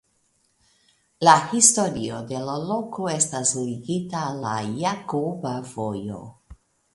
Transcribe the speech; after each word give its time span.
La 1.27 1.35
historio 1.51 2.21
de 2.31 2.39
la 2.47 2.55
loko 2.71 3.05
estas 3.17 3.53
ligita 3.59 4.25
al 4.31 4.41
la 4.47 4.55
Jakoba 4.81 5.53
Vojo. 5.75 6.25